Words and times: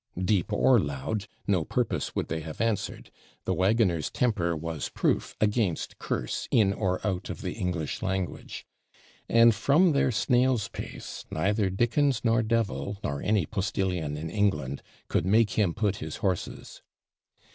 Deep 0.17 0.51
or 0.51 0.79
loud, 0.79 1.27
no 1.45 1.63
purpose 1.63 2.15
would 2.15 2.27
they 2.27 2.39
have 2.39 2.59
answered; 2.59 3.11
the 3.45 3.53
waggoner's 3.53 4.09
temper 4.09 4.55
was 4.55 4.89
proof 4.89 5.35
against 5.39 5.99
curse 5.99 6.47
in 6.49 6.73
or 6.73 6.99
out 7.05 7.29
of 7.29 7.43
the 7.43 7.51
English 7.53 8.01
language; 8.01 8.65
and 9.29 9.53
from 9.53 9.91
their 9.91 10.11
snail's 10.11 10.69
pace 10.69 11.25
neither 11.29 11.69
DICKENS 11.69 12.25
nor 12.25 12.41
devil, 12.41 12.97
nor 13.03 13.21
any 13.21 13.45
postillion 13.45 14.17
in 14.17 14.31
England, 14.31 14.81
could 15.07 15.27
make 15.27 15.51
him 15.51 15.71
put 15.71 15.97
his 15.97 16.15
horses. 16.15 16.81